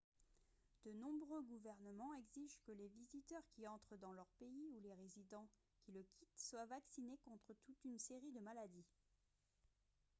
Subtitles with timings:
[0.83, 5.47] de nombreux gouvernements exigent que les visiteurs qui entrent dans leur pays ou les résidents
[5.83, 8.87] qui le quittent soient vaccinés contre toute une série de maladies